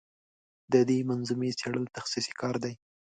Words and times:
د 0.71 0.73
دې 0.89 0.99
منظومې 1.09 1.49
څېړل 1.59 1.85
تخصصي 1.95 2.33
کار 2.41 2.55
دی. 2.63 2.73